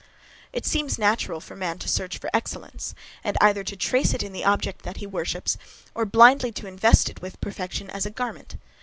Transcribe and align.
It 0.51 0.65
seems 0.65 0.97
natural 0.97 1.39
for 1.39 1.55
man 1.55 1.77
to 1.77 1.87
search 1.87 2.17
for 2.17 2.31
excellence, 2.33 2.95
and 3.23 3.37
either 3.39 3.63
to 3.63 3.75
trace 3.75 4.15
it 4.15 4.23
in 4.23 4.31
the 4.33 4.43
object 4.43 4.81
that 4.81 4.97
he 4.97 5.05
worships, 5.05 5.59
or 5.93 6.05
blindly 6.07 6.51
to 6.53 6.65
invest 6.65 7.07
it 7.07 7.21
with 7.21 7.39
perfection 7.39 7.87
as 7.91 8.07
a 8.07 8.09
garment. 8.09 8.55